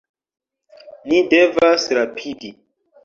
[1.11, 2.55] Ni devas rapidi!